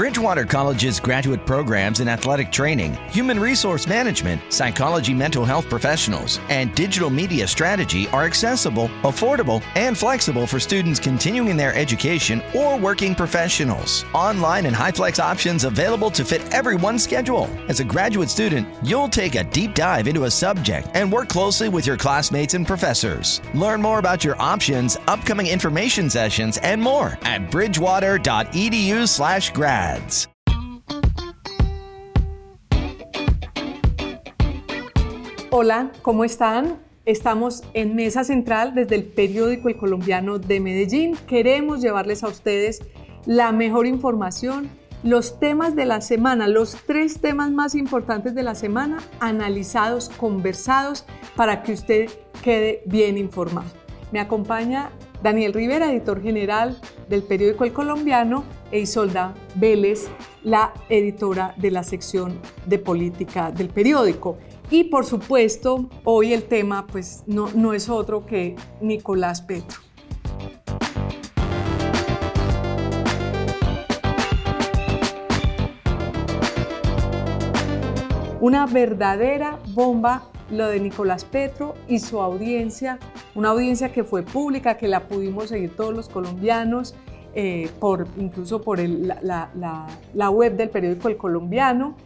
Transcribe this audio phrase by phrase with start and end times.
[0.00, 6.74] Bridgewater College's graduate programs in athletic training, human resource management, psychology mental health professionals, and
[6.74, 13.14] digital media strategy are accessible, affordable, and flexible for students continuing their education or working
[13.14, 14.06] professionals.
[14.14, 17.50] Online and high flex options available to fit everyone's schedule.
[17.68, 21.68] As a graduate student, you'll take a deep dive into a subject and work closely
[21.68, 23.42] with your classmates and professors.
[23.52, 29.89] Learn more about your options, upcoming information sessions, and more at bridgewater.edu/grad.
[35.52, 36.78] Hola, ¿cómo están?
[37.06, 41.16] Estamos en Mesa Central desde el periódico El Colombiano de Medellín.
[41.26, 42.80] Queremos llevarles a ustedes
[43.26, 44.70] la mejor información,
[45.02, 51.04] los temas de la semana, los tres temas más importantes de la semana, analizados, conversados,
[51.34, 52.08] para que usted
[52.42, 53.70] quede bien informado.
[54.12, 54.90] Me acompaña
[55.22, 60.08] Daniel Rivera, editor general del periódico El Colombiano, e Isolda Vélez,
[60.42, 64.38] la editora de la sección de política del periódico.
[64.70, 69.80] Y por supuesto, hoy el tema pues no, no es otro que Nicolás Petro.
[78.40, 82.98] Una verdadera bomba lo de Nicolás Petro y su audiencia,
[83.40, 86.94] una audiencia que fue pública, que la pudimos seguir todos los colombianos,
[87.34, 91.96] eh, por, incluso por la, web del periódico El Colombiano.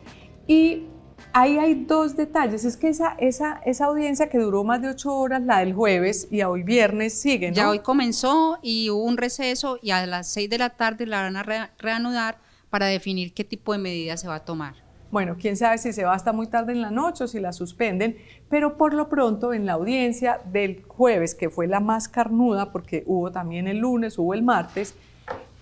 [0.46, 0.84] Y
[1.32, 2.64] ahí hay dos detalles.
[2.64, 6.28] Es que esa, esa, esa audiencia que duró más de ocho horas, la del jueves
[6.30, 7.50] y hoy viernes, sigue.
[7.52, 11.22] Ya hoy comenzó y hubo un receso y a las seis de la tarde la
[11.22, 12.38] van a reanudar
[12.70, 14.83] para definir qué tipo de medidas se va a tomar.
[15.15, 17.53] Bueno, quién sabe si se va hasta muy tarde en la noche o si la
[17.53, 18.17] suspenden,
[18.48, 23.05] pero por lo pronto en la audiencia del jueves, que fue la más carnuda, porque
[23.07, 24.97] hubo también el lunes, hubo el martes,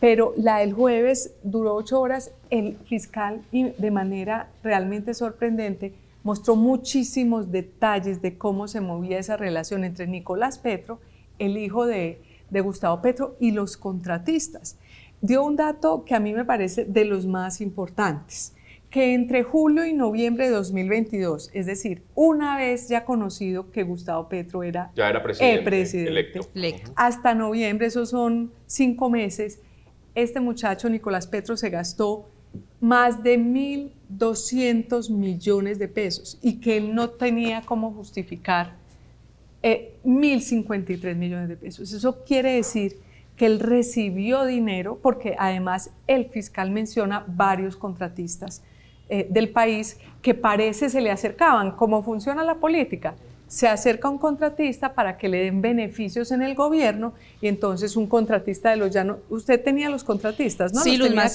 [0.00, 5.92] pero la del jueves duró ocho horas, el fiscal de manera realmente sorprendente
[6.24, 10.98] mostró muchísimos detalles de cómo se movía esa relación entre Nicolás Petro,
[11.38, 14.78] el hijo de, de Gustavo Petro, y los contratistas.
[15.20, 18.54] Dio un dato que a mí me parece de los más importantes
[18.92, 24.28] que entre julio y noviembre de 2022, es decir, una vez ya conocido que Gustavo
[24.28, 24.92] Petro era,
[25.40, 26.92] el presidente electo.
[26.94, 29.60] hasta noviembre, esos son cinco meses,
[30.14, 32.28] este muchacho Nicolás Petro se gastó
[32.80, 38.74] más de 1.200 millones de pesos y que él no tenía cómo justificar
[39.62, 41.94] eh, 1.053 millones de pesos.
[41.94, 42.98] Eso quiere decir
[43.36, 48.62] que él recibió dinero porque además el fiscal menciona varios contratistas
[49.08, 51.72] eh, del país que parece se le acercaban.
[51.72, 53.14] ¿Cómo funciona la política?
[53.48, 57.12] Se acerca un contratista para que le den beneficios en el gobierno
[57.42, 59.18] y entonces un contratista de los llanos.
[59.28, 60.80] Usted tenía los contratistas, ¿no?
[60.80, 61.26] Sí, Luzma,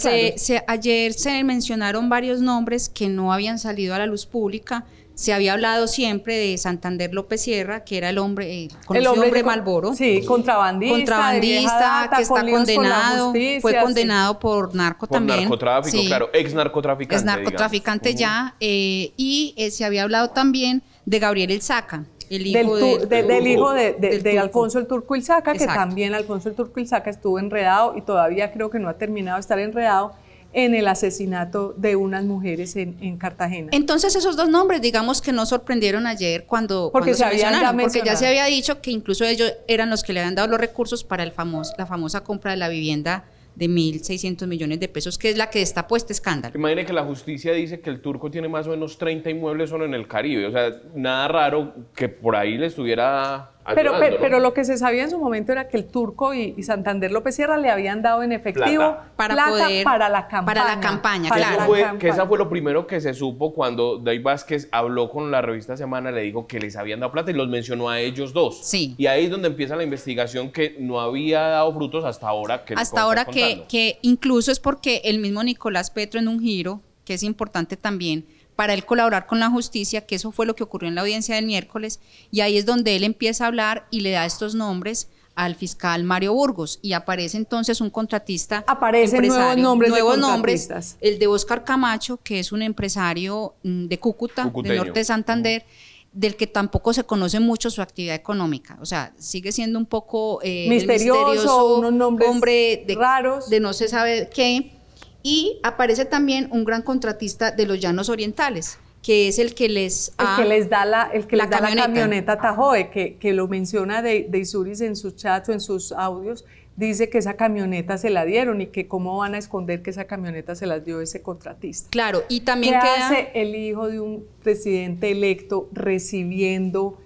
[0.67, 4.85] ayer se mencionaron varios nombres que no habían salido a la luz pública
[5.17, 9.43] se había hablado siempre de Santander López Sierra, que era el hombre, eh, el hombre,
[9.43, 9.95] Malboro.
[9.95, 10.95] Sí, contrabandista.
[10.95, 15.39] Contrabandista, que está condenado, fue condenado por narco por también.
[15.39, 17.15] narcotráfico, claro, ex narcotraficante.
[17.15, 18.53] Ex narcotraficante ya.
[18.59, 22.05] Eh, y eh, se había hablado también de Gabriel Ilzaca.
[22.29, 22.75] El hijo
[23.07, 27.95] del, hijo de, Alfonso el Turco Ilzaca, que también Alfonso el Turco Ilzaca estuvo enredado
[27.97, 30.13] y todavía creo que no ha terminado de estar enredado
[30.57, 33.69] en el asesinato de unas mujeres en, Cartagena.
[33.71, 38.15] Entonces esos dos nombres, digamos que no sorprendieron ayer cuando, porque se, mencionaron, porque ya
[38.15, 41.21] se había dicho que incluso ellos eran los que le habían dado los recursos para
[41.21, 45.37] el famoso, la famosa compra de la vivienda de 1.600 millones de pesos, que es
[45.37, 46.57] la que destapó este escándalo.
[46.57, 49.85] Imagine que la justicia dice que el turco tiene más o menos 30 inmuebles solo
[49.85, 54.53] en el Caribe, o sea, nada raro que por ahí le estuviera pero, pero, lo
[54.53, 57.69] que se sabía en su momento era que el Turco y, Santander López Sierra le
[57.69, 59.35] habían dado en efectivo para,
[59.83, 60.45] para la campaña.
[60.45, 61.97] Para la campaña, claro.
[61.99, 65.77] Que esa fue lo primero que se supo cuando Dave Vázquez habló con la revista
[65.77, 68.65] Semana, le dijo que les habían dado plata y los mencionó a ellos dos.
[68.65, 68.95] Sí.
[68.97, 72.63] Y ahí es donde empieza la investigación que no había dado frutos hasta ahora.
[72.65, 76.81] Que hasta ahora que, que incluso es porque el mismo Nicolás Petro en un giro,
[77.05, 78.25] que es importante también,
[78.57, 81.35] para él colaborar con la justicia, que eso fue lo que ocurrió en la audiencia
[81.35, 82.01] del miércoles,
[82.31, 86.03] y ahí es donde él empieza a hablar y le da estos nombres al fiscal
[86.03, 88.63] Mario Burgos y aparece entonces un contratista.
[88.65, 89.91] Aparecen nuevos nombres.
[89.91, 90.97] Nuevos nombres.
[90.99, 95.65] El de Oscar Camacho, que es un empresario mm, de Cúcuta, del norte de Santander,
[96.11, 98.79] del que tampoco se conoce mucho su actividad económica.
[98.81, 103.51] O sea, sigue siendo un poco eh, misterioso, unos nombres hombre de, raros.
[103.51, 104.76] De no se sabe qué
[105.23, 110.13] y aparece también un gran contratista de los Llanos Orientales, que es el que les
[110.19, 111.87] el que les da la el que la camioneta.
[111.87, 115.59] la camioneta Tajoe, que, que lo menciona de, de, Isuris en sus chats o en
[115.59, 116.45] sus audios
[116.77, 120.05] dice que esa camioneta se la dieron y que cómo van a esconder que esa
[120.05, 121.89] camioneta se las dio ese contratista.
[121.89, 123.07] Claro, y también ¿Qué queda...
[123.07, 126.99] hace el hijo de un presidente electo recibiendo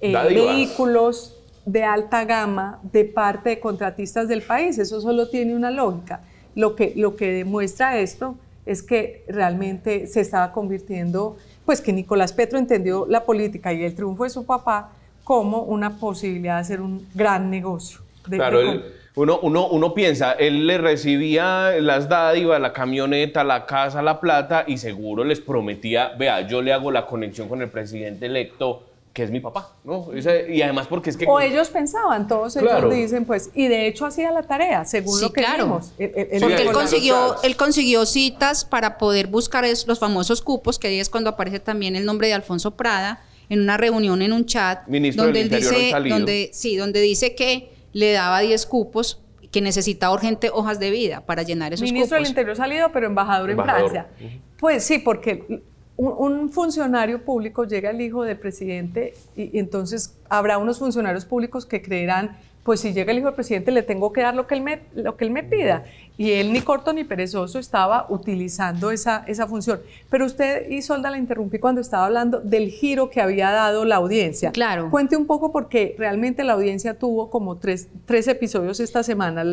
[0.00, 1.36] eh, vehículos
[1.66, 4.78] de alta gama de parte de contratistas del país?
[4.78, 6.22] Eso solo tiene una lógica.
[6.56, 12.32] Lo que, lo que demuestra esto es que realmente se estaba convirtiendo, pues que Nicolás
[12.32, 14.90] Petro entendió la política y el triunfo de su papá
[15.22, 18.00] como una posibilidad de hacer un gran negocio.
[18.26, 23.44] de- Claro, de él- uno, uno, uno piensa, él le recibía las dádivas, la camioneta,
[23.44, 27.62] la casa, la plata y seguro les prometía, vea, yo le hago la conexión con
[27.62, 28.82] el presidente electo,
[29.16, 30.08] que es mi papá, ¿no?
[30.14, 31.24] Y además porque es que...
[31.26, 32.88] O ellos pensaban, todos Claro.
[32.92, 35.64] ellos dicen, pues, y de hecho hacía la tarea, según Sí, lo que claro.
[35.64, 35.92] vimos.
[35.96, 39.98] El- el- el- Sí, Porque él consiguió, él consiguió citas para poder buscar es- los
[39.98, 43.78] famosos cupos, que ahí es cuando aparece también el nombre de Alfonso Prada, en una
[43.78, 46.16] reunión en un chat, Ministro donde del él Interior dice, salido.
[46.18, 51.24] donde, sí, donde dice que le daba 10 cupos, que necesitaba urgente hojas de vida
[51.24, 52.28] para llenar esos Ministro del cupos.
[52.32, 53.82] Interior salido, pero embajador, Embajador.
[53.84, 54.10] en Francia.
[54.58, 55.62] Pues sí, porque
[55.96, 61.24] un, un funcionario público llega el hijo del presidente y, y entonces habrá unos funcionarios
[61.24, 64.46] públicos que creerán, pues si llega el hijo del presidente le tengo que dar lo
[64.46, 65.84] que él me, lo que él me pida.
[66.18, 69.80] Y él ni corto ni perezoso estaba utilizando esa, esa función.
[70.10, 74.50] Pero usted, Isolda, la interrumpí cuando estaba hablando del giro que había dado la audiencia.
[74.50, 74.90] Claro.
[74.90, 79.44] Cuente un poco porque realmente la audiencia tuvo como tres, tres episodios esta semana.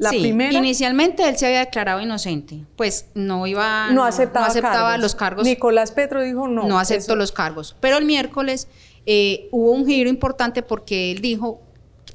[0.00, 0.58] La sí, primera...
[0.58, 4.98] inicialmente él se había declarado inocente, pues no iba, no aceptaba, cargos.
[5.00, 6.66] los cargos, Nicolás Petro dijo no.
[6.66, 7.76] no, aceptó los cargos.
[7.80, 8.66] Pero el miércoles
[9.04, 11.60] eh, hubo un giro importante porque él dijo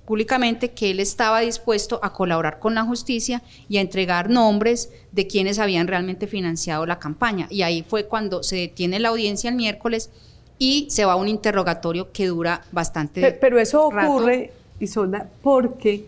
[0.06, 5.28] públicamente que él estaba dispuesto a colaborar con la justicia y a entregar nombres de
[5.28, 7.48] quienes habían realmente financiado la campaña.
[7.50, 10.10] Y ahí fue cuando se detiene la audiencia el miércoles
[10.60, 14.12] y se va a un interrogatorio que dura bastante Pe- Pero eso rato.
[14.12, 16.06] ocurre, Isolda, porque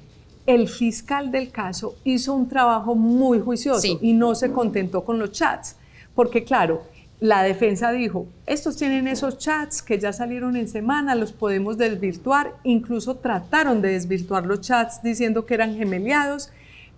[0.48, 4.00] el fiscal del caso hizo un trabajo muy juicioso Sí.
[4.02, 5.76] y no se contentó con los chats.
[6.16, 6.84] Porque claro,
[7.20, 12.56] la defensa dijo, estos tienen esos chats que ya salieron en semana, los podemos desvirtuar,
[12.64, 16.52] incluso trataron de desvirtuar los chats diciendo que eran gemeliados,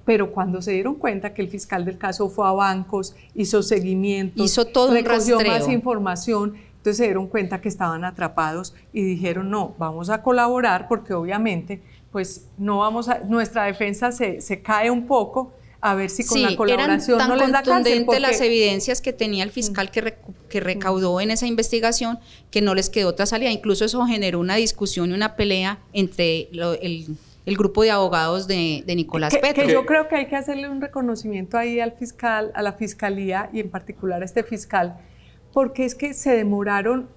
[0.05, 4.45] pero cuando se dieron cuenta que el fiscal del caso fue a bancos, hizo seguimientos,
[4.45, 9.49] Hizo todo un recogió más información, entonces se dieron cuenta que estaban atrapados y dijeron,
[9.49, 11.81] no, vamos a colaborar porque obviamente
[12.11, 16.35] pues no vamos a, nuestra defensa se, se cae un poco a ver si con
[16.37, 17.61] Sí, la eran colaboración tan no les da
[18.05, 22.19] porque- las evidencias que tenía el fiscal que, recu- que recaudó en esa investigación
[22.51, 23.49] que no les quedó otra salida.
[23.51, 27.05] Incluso eso generó una discusión y una pelea entre lo- el,
[27.45, 29.65] el grupo de abogados de, de Nicolás que, Petro.
[29.65, 33.49] que yo creo que hay que hacerle un reconocimiento ahí al fiscal, a la fiscalía
[33.53, 34.97] y en particular a este fiscal,
[35.53, 37.07] porque es que se demoraron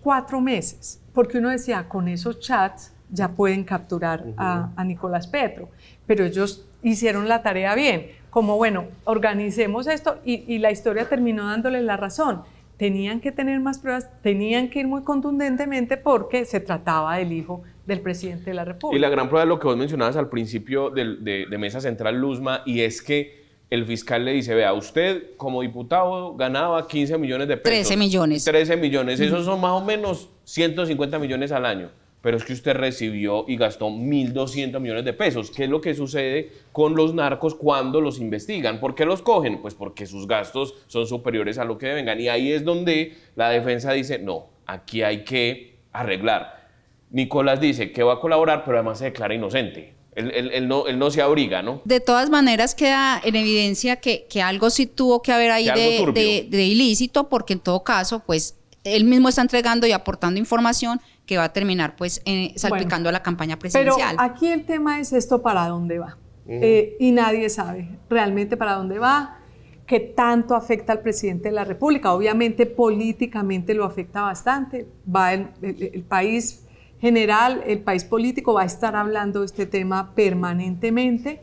[0.00, 5.68] cuatro meses, porque uno decía, con esos chats ya pueden capturar a, a Nicolás Petro,
[6.06, 11.46] pero ellos hicieron la tarea bien, como bueno, organicemos esto y, y la historia terminó
[11.46, 12.42] dándoles la razón.
[12.78, 17.62] Tenían que tener más pruebas, tenían que ir muy contundentemente porque se trataba del hijo
[17.86, 18.96] del presidente de la República.
[18.96, 21.80] Y la gran prueba es lo que vos mencionabas al principio del- de, de Mesa
[21.80, 27.16] Central Luzma, y es que el fiscal le dice, vea, usted como diputado ganaba 15
[27.18, 27.88] millones de pesos.
[27.88, 28.44] 13 millones.
[28.44, 31.88] 13 millones, esos son más o menos 150 millones al año.
[32.22, 35.50] Pero es que usted recibió y gastó 1.200 millones de pesos.
[35.50, 38.78] ¿Qué es lo que sucede con los narcos cuando los investigan?
[38.80, 39.60] ¿Por qué los cogen?
[39.60, 42.20] Pues porque sus gastos son superiores a lo que devengan.
[42.20, 46.62] Y ahí es donde la defensa dice, no, aquí hay que arreglar.
[47.10, 49.94] Nicolás dice que va a colaborar, pero además se declara inocente.
[50.14, 51.80] Él, él- él no, él no se abriga, ¿no?
[51.84, 56.04] De todas maneras queda en evidencia que, que algo sí tuvo que haber ahí Que
[56.12, 61.00] de- de ilícito, porque en todo caso, pues él mismo está entregando y aportando información
[61.32, 64.16] que va a terminar pues eh, salpicando a la campaña Pero presidencial.
[64.18, 66.18] aquí el tema es esto para dónde va.
[66.46, 69.38] Eh, y nadie sabe realmente para dónde va,
[69.86, 72.12] qué tanto afecta al presidente de la República.
[72.12, 74.86] Obviamente políticamente lo afecta bastante.
[75.14, 76.66] Va el, el- el país
[77.00, 81.40] general, el país político va a estar hablando de este tema permanentemente.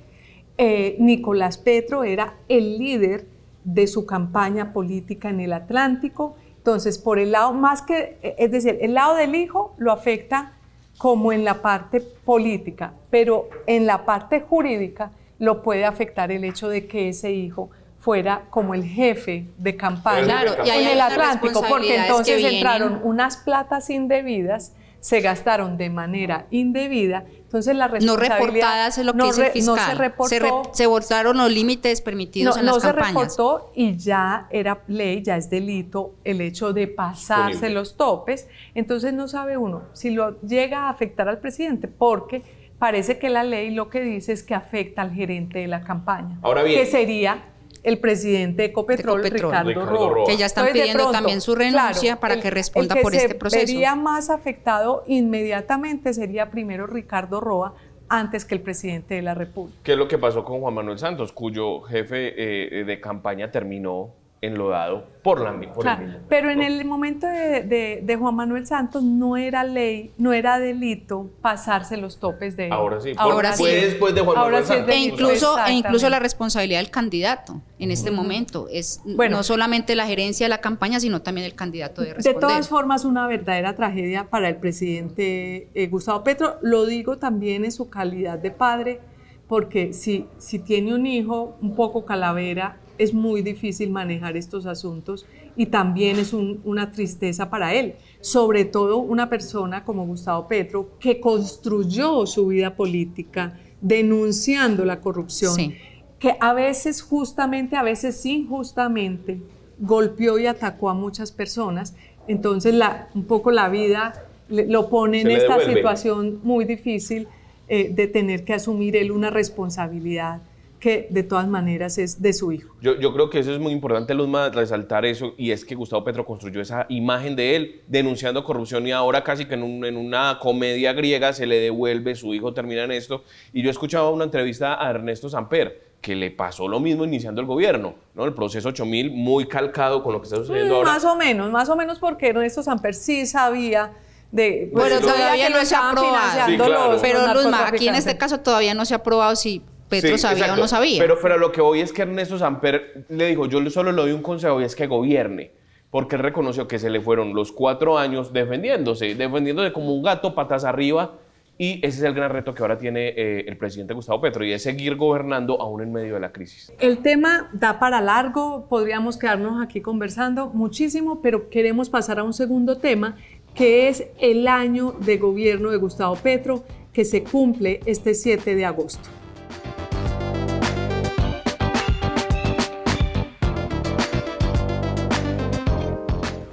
[0.58, 3.26] Eh, Nicolás Petro era el líder
[3.64, 6.36] de su campaña política en el Atlántico.
[6.60, 10.54] Entonces, por el lado más que, es decir, el lado del hijo lo afecta
[10.98, 16.68] como en la parte política, pero en la parte jurídica lo puede afectar el hecho
[16.68, 21.96] de que ese hijo fuera como el jefe de campaña Claro, en el Atlántico, porque
[21.96, 28.98] entonces entraron unas platas indebidas, se gastaron de manera indebida, entonces la no responsabilidad reportadas
[28.98, 29.76] es lo que no dice el re- fiscal.
[29.76, 33.14] no se reportó, re- se borraron los límites permitidos no, en no las se campañas.
[33.14, 38.48] reportó y ya era ley, ya es delito el hecho de pasarse los topes.
[38.76, 42.44] Entonces no sabe uno si lo llega a afectar al presidente, porque
[42.78, 46.38] parece que la ley lo que dice es que afecta al gerente de la campaña.
[46.42, 46.80] Ahora bien.
[46.80, 47.44] Que sería
[47.84, 49.52] el presidente de Ecopetrol, De Ecopetrol.
[49.52, 50.26] Ricardo, Ricardo Roa.
[50.28, 53.04] Que ya están Entonces, pidiendo pronto, también su renuncia para el- que responda el que
[53.04, 53.66] por se este proceso.
[53.66, 57.74] vería más afectado inmediatamente sería primero Ricardo Roa
[58.10, 59.80] antes que el presidente de la República.
[59.84, 62.34] ¿Qué es lo que pasó con Juan Manuel Santos, cuyo jefe
[62.80, 66.26] eh, de campaña terminó enlodado por, la, por Claro, el mismo?
[66.30, 70.60] pero en el momento de, de- de Juan Manuel Santos no era ley, no era
[70.60, 72.70] delito pasarse los topes de...
[72.72, 73.12] Ahora sí.
[73.18, 73.66] Ahora sí.
[73.66, 74.96] después de Juan Ahora Manuel sí Santos.
[74.96, 79.38] E incluso, e incluso la responsabilidad del candidato en este momento es Bueno.
[79.38, 82.40] no solamente la gerencia de la campaña, sino también el candidato de De responder.
[82.40, 86.58] todas formas, una verdadera tragedia para el presidente eh, Gustavo Petro.
[86.62, 89.02] Lo digo también en su calidad de padre,
[89.48, 95.26] porque si, si tiene un hijo un poco calavera, es muy difícil manejar estos asuntos
[95.56, 97.96] y también es un- una tristeza para él.
[98.22, 105.56] Sobre todo una persona como Gustavo Petro, que construyó su vida política denunciando la corrupción
[105.56, 105.76] Sí.
[106.20, 109.42] que a veces justamente, a veces injustamente,
[109.80, 111.96] golpeó y atacó a muchas personas.
[112.28, 115.74] Entonces, la, un poco la vida le- lo pone Se en esta devuelve.
[115.76, 117.28] situación muy difícil
[117.72, 120.42] eh, de tener que asumir él una responsabilidad
[120.80, 122.74] que de todas maneras es de su hijo.
[122.82, 126.04] Yo, yo creo que eso es muy importante, Luzma, resaltar eso, y es que Gustavo
[126.04, 129.98] Petro construyó esa imagen de él denunciando corrupción y ahora casi que en, un- en
[129.98, 133.24] una comedia griega se le devuelve, su hijo termina en esto.
[133.52, 137.48] Y yo escuchaba una entrevista a Ernesto Samper, que le pasó lo mismo iniciando el
[137.48, 138.24] gobierno, ¿no?
[138.24, 140.92] El proceso 8000 muy calcado con lo que está sucediendo Mm, ahora.
[140.94, 143.92] Más o menos, más o menos porque Ernesto Samper sí sabía
[144.32, 144.70] de...
[144.72, 146.46] Bueno, pues, todavía que no se ha aprobado.
[146.48, 146.92] Sí, claro.
[146.94, 150.12] los- Pero los Luzma, aquí en este caso todavía no se ha aprobado si Petro
[150.12, 150.60] Sí, sabía exacto.
[150.60, 151.02] o no sabía.
[151.02, 154.12] Pero, pero lo que hoy es que Ernesto Samper le dijo, yo solo le doy
[154.12, 155.52] un consejo y es que gobierne.
[155.90, 160.36] Porque él reconoció que se le fueron los cuatro años defendiéndose, defendiéndose como un gato
[160.36, 161.16] patas arriba.
[161.58, 164.54] Y ese es el gran reto que ahora tiene eh, el presidente Gustavo Petro y
[164.54, 166.72] es seguir gobernando aún en medio de la crisis.
[166.80, 172.32] El tema da para largo, podríamos quedarnos aquí conversando muchísimo, pero queremos pasar a un
[172.32, 173.18] segundo tema,
[173.56, 178.66] que es el año de gobierno de Gustavo Petro, que se cumple este 7 de
[178.66, 179.10] agosto.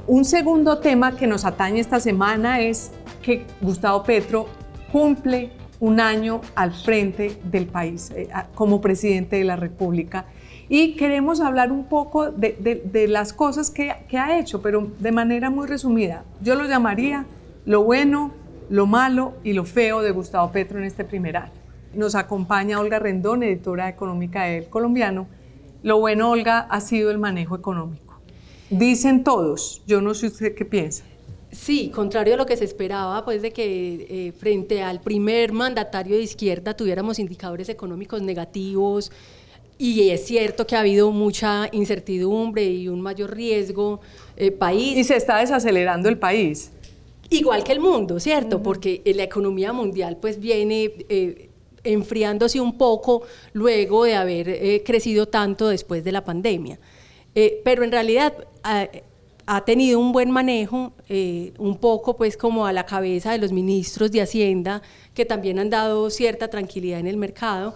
[0.08, 4.46] Un segundo tema que nos atañe esta semana es que Gustavo Petro
[4.92, 10.26] cumple un año al frente del país eh, como presidente de la República.
[10.68, 15.50] Y queremos hablar un poco de las cosas que, que ha hecho, pero de manera
[15.50, 16.22] muy resumida.
[16.40, 17.26] Yo lo llamaría
[17.64, 18.30] lo bueno,
[18.70, 21.52] lo malo y lo feo de Gustavo Petro en este primer año.
[21.94, 25.26] Nos acompaña Olga Rendón, editora económica del Colombiano.
[25.82, 28.05] Lo bueno, Olga, ha sido el manejo económico.
[28.70, 31.04] Dicen todos, yo no sé usted qué piensa.
[31.52, 36.16] Sí, contrario a lo que se esperaba, pues de que eh, frente al primer mandatario
[36.16, 39.12] de izquierda tuviéramos indicadores económicos negativos
[39.78, 44.00] y es cierto que ha habido mucha incertidumbre y un mayor riesgo
[44.36, 44.96] eh, país.
[44.96, 46.72] Y se está desacelerando el país.
[47.30, 48.62] Igual que el mundo, ¿cierto?
[48.62, 51.50] Porque eh, la economía mundial pues viene eh,
[51.84, 56.80] enfriándose un poco luego de haber crecido tanto después de la pandemia.
[57.38, 58.32] Eh, pero en realidad
[58.66, 58.88] ha,
[59.46, 63.52] ha tenido un buen manejo, eh, un poco pues como a la cabeza de los
[63.52, 64.82] ministros de Hacienda,
[65.14, 67.74] que también han dado cierta tranquilidad en el mercado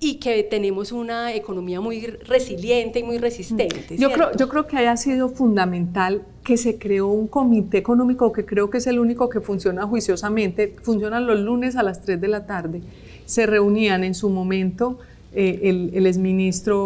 [0.00, 3.96] y que tenemos una economía muy resiliente y muy resistente.
[3.96, 8.44] Yo creo, yo creo que haya sido fundamental que se creó un comité económico que
[8.44, 10.74] creo que es el único que funciona juiciosamente.
[10.82, 12.82] Funcionan los lunes a las 3 de la tarde.
[13.26, 14.98] Se reunían en su momento
[15.34, 16.76] eh, el, el exministro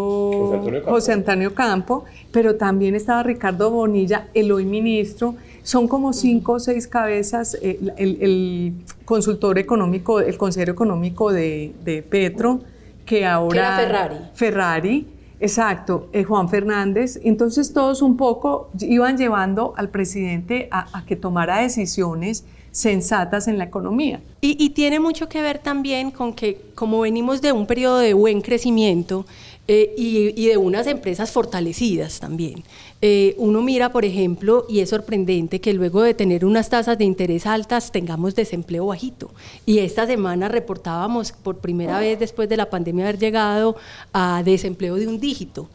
[0.50, 0.90] José Antonio Campo.
[0.90, 5.34] José Antonio Campo, pero también estaba Ricardo Bonilla, el hoy ministro.
[5.62, 8.72] Son como cinco o seis cabezas, eh, el, el
[9.04, 12.60] consultor económico, el consejero económico de, de Petro,
[13.04, 13.76] que ahora...
[13.76, 14.16] Ferrari.
[14.34, 15.06] Ferrari,
[15.40, 17.18] exacto, eh, Juan Fernández.
[17.24, 22.44] Entonces todos un poco iban llevando al presidente a, a que tomara decisiones
[22.76, 24.20] sensatas en la economía.
[24.42, 28.42] Y, tiene mucho que ver también con que como venimos de un periodo de buen
[28.42, 29.24] crecimiento
[29.66, 32.62] eh, y, y de unas empresas fortalecidas también,
[33.00, 37.04] eh, uno mira, por ejemplo, y es sorprendente que luego de tener unas tasas de
[37.04, 39.30] interés altas tengamos desempleo bajito.
[39.64, 43.76] Y esta semana reportábamos por primera vez después de la pandemia haber llegado
[44.12, 45.66] a desempleo de un dígito.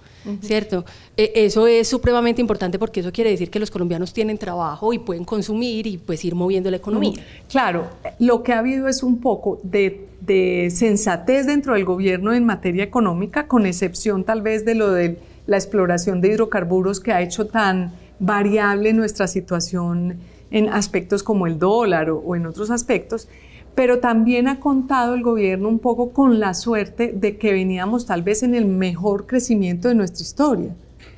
[0.41, 0.85] ¿Cierto?
[1.17, 4.99] Eh, eso es supremamente importante porque eso quiere decir que los colombianos tienen trabajo y
[4.99, 7.13] pueden consumir y pues ir moviendo la economía.
[7.49, 7.87] Claro,
[8.19, 12.83] lo que ha habido es un poco de, de sensatez dentro del gobierno en materia
[12.83, 17.47] económica, con excepción tal vez de lo de la exploración de hidrocarburos que ha hecho
[17.47, 20.19] tan variable nuestra situación
[20.51, 23.27] en aspectos como el dólar o en otros aspectos.
[23.75, 28.21] Pero también ha contado el gobierno un poco con la suerte de que veníamos tal
[28.21, 30.75] vez en el mejor crecimiento de nuestra historia.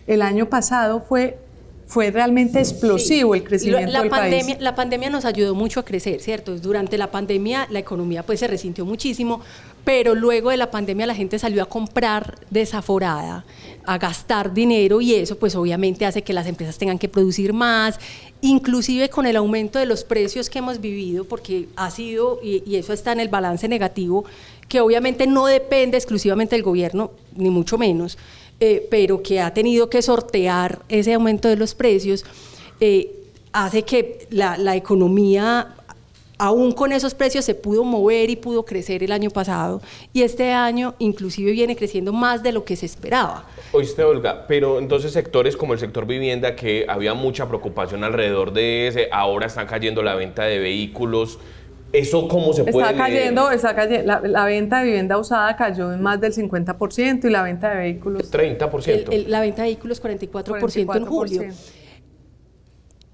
[0.07, 1.37] El año pasado fue
[1.85, 4.63] fue realmente explosivo el crecimiento la del pandemia, país.
[4.63, 6.57] La pandemia nos ayudó mucho a crecer, ¿cierto?
[6.57, 9.41] Durante la pandemia la economía pues se resintió muchísimo,
[9.83, 13.45] pero luego de la pandemia la gente salió a comprar desaforada,
[13.85, 17.99] a gastar dinero y eso pues obviamente hace que las empresas tengan que producir más,
[18.43, 22.91] inclusive con el aumento de los precios que hemos vivido, porque ha sido, y, eso
[22.91, 24.25] está en el balance negativo,
[24.67, 28.17] que obviamente no depende exclusivamente del gobierno, ni mucho menos,
[28.59, 32.25] eh, pero que ha tenido que sortear ese aumento de los precios,
[32.81, 33.11] eh,
[33.53, 35.75] hace que la, economía,
[36.37, 39.81] aún con esos precios, se pudo mover y pudo crecer el año pasado.
[40.13, 43.45] Y este año inclusive viene creciendo más de lo que se esperaba.
[43.71, 48.87] Oíste, Olga, pero entonces sectores como el sector vivienda, que había mucha preocupación alrededor de
[48.87, 51.39] ese, ahora están cayendo la venta de vehículos.
[51.91, 55.93] ¿Eso cómo se puede está cayendo, está cayendo la, la, venta de vivienda usada cayó
[55.93, 58.33] en más del 50% y la venta de vehículos...
[58.33, 58.87] 30%.
[58.87, 61.43] El, el, la venta de vehículos 44%, 44%, en julio.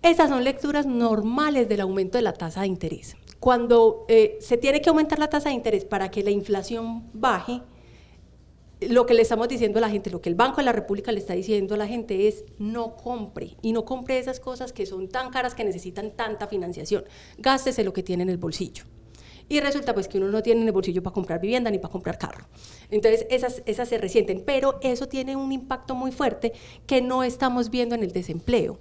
[0.01, 3.17] Esas son lecturas normales del aumento de la tasa de interés.
[3.39, 7.61] Cuando eh, se tiene que aumentar la tasa de interés para que la inflación baje,
[8.79, 11.11] lo que le estamos diciendo a la gente, lo que el Banco de la República
[11.11, 14.85] le está diciendo a la gente es no compre y no compre esas cosas que
[14.85, 17.03] son tan caras que necesitan tanta financiación.
[17.37, 18.85] Gástese lo que tiene en el bolsillo.
[19.49, 21.91] Y resulta pues que uno no tiene en el bolsillo para comprar vivienda ni para
[21.91, 22.45] comprar carro.
[22.91, 26.53] Entonces esas, esas se resienten, pero eso tiene un impacto muy fuerte
[26.85, 28.79] que no estamos viendo en el desempleo,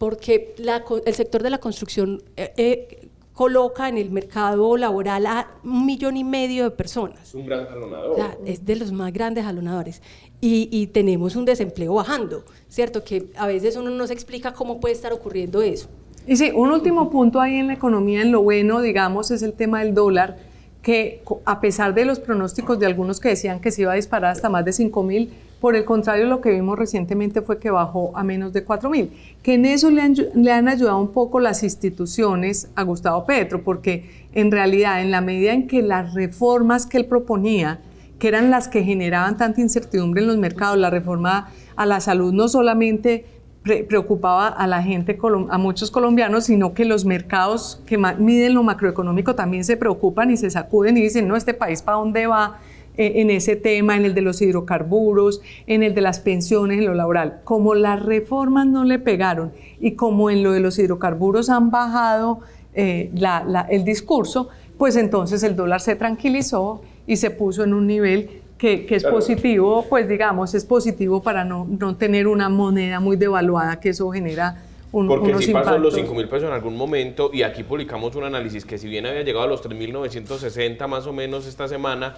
[0.00, 5.50] porque la, el sector de la construcción eh, eh, coloca en el mercado laboral a
[5.62, 7.20] un millón y medio de personas.
[7.28, 8.12] Es un gran jalonador.
[8.12, 10.00] O sea, es de los más grandes jalonadores.
[10.40, 13.04] Y, y, tenemos un desempleo bajando, ¿cierto?
[13.04, 15.90] Que a veces uno no se explica cómo puede estar ocurriendo eso.
[16.26, 19.52] Y sí, un último punto ahí en la economía, en lo bueno, digamos, es el
[19.52, 20.38] tema del dólar,
[20.80, 24.32] que a pesar de los pronósticos de algunos que decían que se iba a disparar
[24.32, 25.30] hasta más de 5 mil,
[25.60, 29.10] por el contrario, lo que vimos recientemente fue que bajó a menos de 4 mil,
[29.42, 33.62] que en eso le han, le han, ayudado un poco las instituciones a Gustavo Petro,
[33.62, 37.80] porque en realidad, en la medida en que las reformas que él proponía,
[38.18, 42.32] que eran las que generaban tanta incertidumbre en los mercados, la reforma a la salud
[42.32, 43.26] no solamente
[43.62, 45.18] pre preocupaba a la gente,
[45.50, 50.38] a muchos colombianos, sino que los mercados que miden lo macroeconómico también se preocupan y
[50.38, 52.58] se sacuden y dicen, no, este país para dónde va
[53.00, 56.94] en ese tema, en el de los hidrocarburos, en el de las pensiones, en lo
[56.94, 57.40] laboral.
[57.44, 62.40] Como las reformas no le pegaron y como en lo de los hidrocarburos han bajado
[62.74, 67.74] eh, la, la, el discurso, pues entonces el dólar se tranquilizó y se puso en
[67.74, 69.16] un nivel que, que es claro.
[69.16, 74.10] positivo, pues digamos, es positivo para no, no, tener una moneda muy devaluada, que eso
[74.10, 75.80] genera un, Porque si pasó impactos.
[75.80, 79.06] los 5 mil pesos en algún momento y aquí publicamos un análisis que si bien
[79.06, 82.16] había llegado a los 3.960 más o menos esta semana,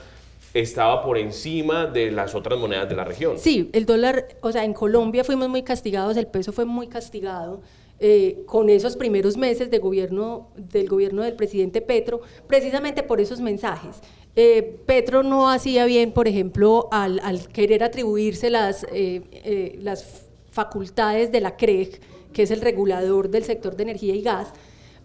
[0.54, 3.38] estaba por encima de las otras monedas de la región.
[3.38, 7.62] Sí, el dólar, o sea, en Colombia fuimos muy castigados, el peso fue muy castigado.
[8.04, 14.00] Eh, con esos primeros meses gobierno, del gobierno del presidente Petro, precisamente por esos mensajes.
[14.34, 17.20] Eh, Petro no hacía bien, por ejemplo, al,
[17.52, 22.00] querer atribuirse las, eh, las facultades de la CREG,
[22.32, 24.52] que es el regulador del sector de energía y gas,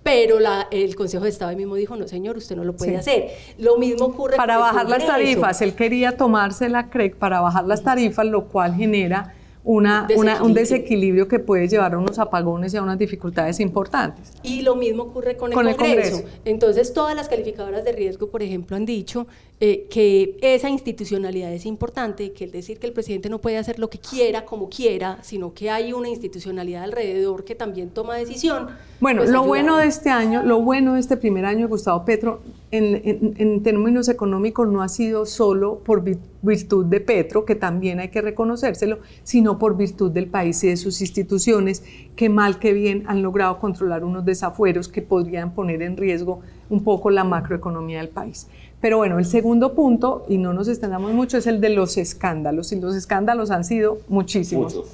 [0.08, 2.98] pero la, el Consejo de Estado mismo dijo, no señor, usted no lo puede sí.
[2.98, 3.30] hacer.
[3.58, 7.42] Lo mismo ocurre para con bajar el las tarifas, él quería tomarse la CREG para
[7.42, 9.34] bajar las tarifas, lo cual genera
[9.66, 10.36] una, desequilibrio.
[10.36, 14.32] Una, un desequilibrio que puede llevar a unos apagones y a unas dificultades importantes.
[14.44, 16.00] Y lo mismo ocurre con, con el, Congreso.
[16.00, 16.40] el, Congreso.
[16.46, 19.28] Entonces, todas las calificadoras de riesgo, por ejemplo, han dicho
[19.60, 23.80] eh, que esa institucionalidad es importante, que el decir que el presidente no puede hacer
[23.80, 28.68] lo que quiera, como quiera, sino que hay una institucionalidad alrededor que también toma decisión.
[29.00, 29.48] Bueno, pues lo ayuda.
[29.48, 33.34] bueno de este año, lo bueno de este primer año de Gustavo Petro, en, en,
[33.38, 38.22] en términos económicos, no ha sido solo por virtud de Petro, que también hay que
[38.22, 41.84] reconocérselo, sino por virtud del país y de sus instituciones,
[42.16, 46.84] que mal que bien han logrado controlar unos desafueros que podrían poner en riesgo un
[46.84, 48.48] poco la macroeconomía del país.
[48.80, 52.72] Pero bueno, el segundo punto, y no nos extendamos mucho, es el de los escándalos.
[52.72, 54.76] Y los escándalos han sido muchísimos.
[54.76, 54.92] Muchos.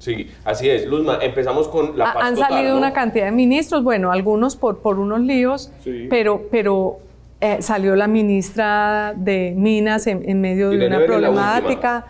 [0.00, 0.86] Sí, así es.
[0.86, 2.78] Luzma, empezamos con la paz Han total, salido ¿no?
[2.78, 6.06] una cantidad de ministros, bueno, algunos por, por unos líos, Sí.
[6.08, 6.98] pero, pero
[7.40, 12.06] eh, salió la ministra de Minas en, en medio de Irene una Vélez, problemática.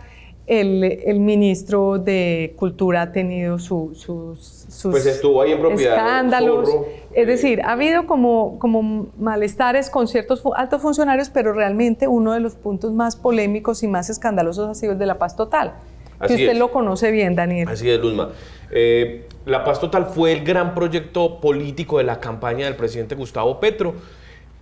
[0.53, 5.95] El, el ministro de Cultura ha tenido su- sus, sus Pues estuvo ahí en propiedad,
[5.95, 6.69] escándalos.
[6.69, 6.87] Zorro.
[7.15, 12.41] Es decir, ha habido como, como malestares con ciertos altos funcionarios, pero realmente uno de
[12.41, 15.75] los puntos más polémicos y más escandalosos ha sido el de la paz total.
[16.19, 16.59] Así que usted es.
[16.59, 17.69] lo conoce bien, Daniel.
[17.69, 18.31] Así es, Luzma.
[18.73, 23.59] Eh, la Paz Total fue el gran proyecto político de la campaña del presidente Gustavo
[23.59, 23.95] Petro.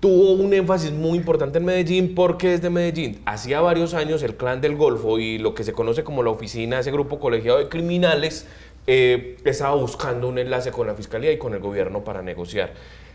[0.01, 4.61] Tuvo un énfasis muy importante en Medellín porque desde Medellín, hacía varios años, el clan
[4.61, 8.47] del Golfo y lo que se conoce como la oficina, ese grupo colegiado de criminales,
[8.87, 12.73] eh, estaba buscando un enlace con la fiscalía y con el gobierno para negociar.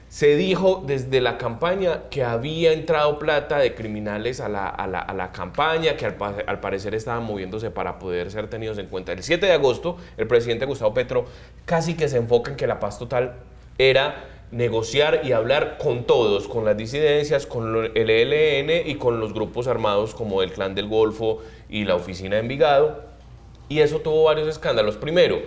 [0.10, 5.00] Se dijo desde la campaña que había entrado plata de criminales a la, a la,
[5.00, 9.13] a la campaña, que al, al, parecer estaban moviéndose para poder ser tenidos en cuenta.
[9.13, 11.26] El 7 de agosto, el presidente Gustavo Petro
[11.65, 13.38] casi que se enfoca en que la paz total
[13.80, 19.34] era negociar y hablar con todos, con las disidencias, con el ELN y con los
[19.34, 21.39] grupos armados como el Clan del Golfo
[21.70, 23.04] y la Oficina de Envigado.
[23.68, 24.98] Y eso tuvo varios escándalos.
[24.98, 25.39] Primero,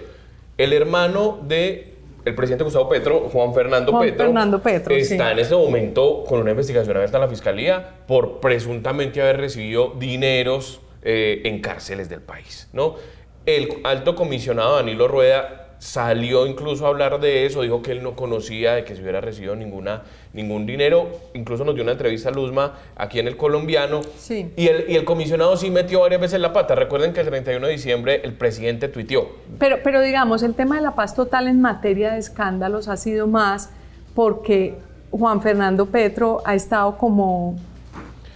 [0.58, 5.32] el hermano de el presidente Gustavo Petro, Juan Fernando Juan Petro, Fernando Petro está sí.
[5.32, 10.80] en este momento con una investigación abierta en la fiscalía por presuntamente haber recibido dineros
[11.02, 12.68] eh, en cárceles del país.
[12.72, 12.96] ¿no?
[13.44, 18.16] El alto comisionado Danilo Rueda salió incluso a hablar de eso, dijo que él no
[18.16, 22.32] conocía de que se hubiera recibido ninguna, ningún dinero, incluso nos dio una entrevista a
[22.32, 24.50] Luzma aquí en el colombiano, Sí.
[24.56, 26.74] y, el, y el comisionado sí metió varias veces la pata.
[26.74, 30.82] Recuerden que el 31 de diciembre el presidente tuiteó, Pero, pero digamos, el tema de
[30.82, 33.70] la paz total en materia de escándalos ha sido más
[34.14, 34.74] porque
[35.10, 37.58] Juan Fernando Petro ha estado como...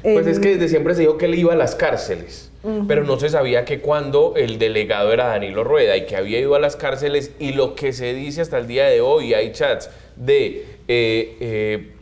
[0.03, 2.49] Pues es que desde siempre se dijo que él iba a las cárceles,
[2.87, 6.55] pero no se sabía que cuando el delegado era Danilo Rueda y que había ido
[6.55, 9.88] a las cárceles y lo que se dice hasta el día de hoy, hay chats
[10.16, 11.92] de eh, eh,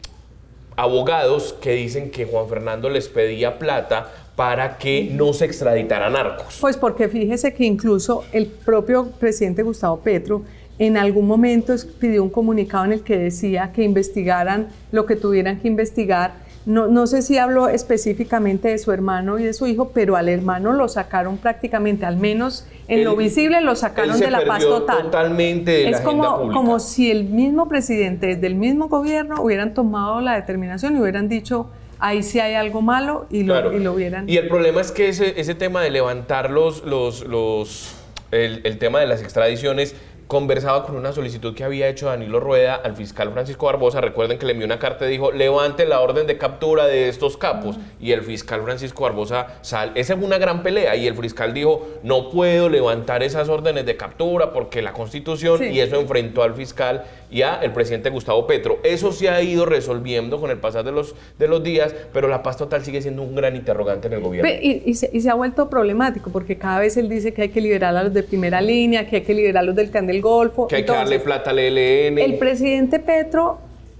[0.76, 6.58] abogados que dicen que Juan Fernando les pedía plata para que no se extraditaran narcos.
[6.60, 10.42] Pues porque fíjese que incluso el propio presidente Gustavo Petro
[10.78, 15.60] en algún momento pidió un comunicado en el que decía que investigaran lo que tuvieran
[15.60, 16.34] que investigar.
[16.68, 20.28] No, no sé si habló específicamente de su hermano y de su hijo, pero al
[20.28, 25.04] hermano lo sacaron prácticamente, al menos en lo visible, lo sacaron de la paz total.
[25.04, 30.34] totalmente de es como, como si el mismo presidente del mismo gobierno hubieran tomado la
[30.34, 33.72] determinación y hubieran dicho, ahí sí hay algo malo y lo, Claro.
[33.76, 34.28] y lo hubieran...
[34.28, 37.94] Y el problema es que ese, ese tema de levantar los, los, los
[38.30, 39.94] el, el tema de las extradiciones
[40.28, 44.00] conversaba con una solicitud que había hecho Danilo Rueda al fiscal Francisco Barbosa.
[44.02, 47.36] Recuerden que le envió una carta y dijo, levante la orden de captura de estos
[47.38, 47.78] capos.
[47.98, 49.92] Y el fiscal Francisco Barbosa sal.
[49.94, 50.94] Esa es una gran pelea.
[50.96, 55.64] Y el fiscal dijo, no puedo levantar esas órdenes de captura porque la constitución, Sí.
[55.70, 58.78] y eso enfrentó al fiscal y a el presidente Gustavo Petro.
[58.84, 62.42] Eso se ha ido resolviendo con el pasar de los, de los días, pero la
[62.42, 64.50] paz total sigue siendo un gran interrogante en el gobierno.
[64.62, 67.48] Y, y se, y se ha vuelto problemático porque cada vez él dice que hay
[67.48, 70.06] que liberar a los de primera línea, que hay que liberar a los del Can
[70.18, 70.66] del Golfo.
[70.66, 72.18] que hay que darle plata al ELN.
[72.18, 73.58] El presidente Petro,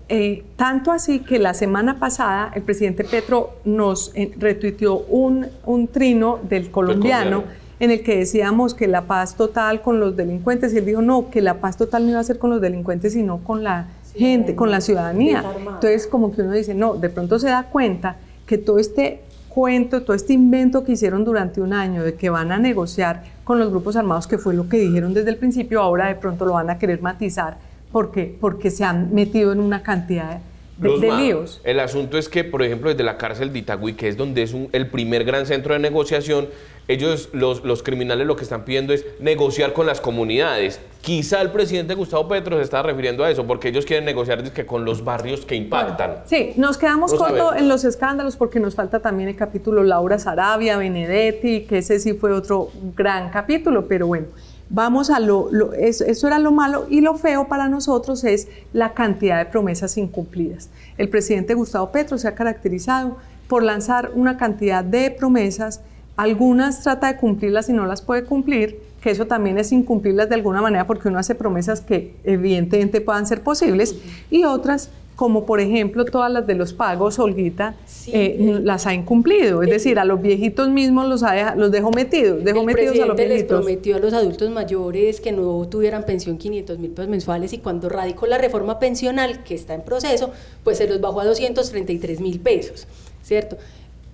[0.09, 5.89] eh, tanto así que la semana pasada el presidente Petro nos eh, retuiteó un, un
[5.89, 7.45] trino del colombiano, colombiano.
[7.81, 11.31] en el que decíamos que la paz total con los delincuentes, y él dijo no,
[11.31, 14.55] que la paz total no iba a ser con los delincuentes, sino con la gente,
[14.55, 15.45] con la ciudadanía.
[15.57, 19.21] Entonces como que uno dice, no, de pronto se da cuenta que todo este
[19.59, 23.59] cuento, todo este invento que hicieron durante un año de que van a negociar con
[23.59, 26.53] los grupos armados, que fue lo que dijeron desde el principio, ahora de pronto lo
[26.53, 27.57] van a querer matizar
[27.91, 30.41] porque, porque se han metido en una cantidad de,
[30.79, 31.61] de líos.
[31.65, 34.53] El asunto es que, por ejemplo, desde la cárcel de Itagüí, que es donde es
[34.55, 36.49] un- el primer gran centro de negociación,
[36.87, 40.81] ellos, los, los criminales, lo que están pidiendo es negociar con las comunidades.
[41.03, 44.65] Quizá el presidente Gustavo Petro se está refiriendo a eso, porque ellos quieren negociar dizque,
[44.65, 46.23] con los barrios que impactan.
[46.27, 47.61] Sí, nos quedamos No cortos sabemos.
[47.61, 52.15] en los escándalos porque nos falta también el capítulo Laura Sarabia, Benedetti, que ese sí
[52.15, 54.27] fue otro gran capítulo, pero bueno,
[54.71, 58.93] vamos a lo, eso, eso era lo malo y lo feo para nosotros es la
[58.93, 60.69] cantidad de promesas incumplidas.
[60.97, 63.17] El presidente Gustavo Petro se ha caracterizado
[63.49, 65.81] por lanzar una cantidad de promesas,
[66.17, 70.35] algunas trata de cumplirlas y no las puede cumplir, que eso también es incumplirlas de
[70.35, 73.97] alguna manera porque uno hace promesas que evidentemente puedan ser posibles
[74.31, 78.13] y otras como por ejemplo todas las de los pagos, Olguita, Sí.
[78.15, 79.65] eh, las ha incumplido.
[79.65, 83.07] Es decir, a los viejitos mismos los, ha los dejó metidos, dejó el metidos a
[83.07, 83.59] los presidente les viejitos.
[83.59, 87.89] prometió a los adultos mayores que no tuvieran pensión 500 mil pesos mensuales y cuando
[87.89, 90.31] radicó la reforma pensional que está en proceso,
[90.63, 92.87] pues se los bajó a 233 mil pesos,
[93.25, 93.57] ¿cierto?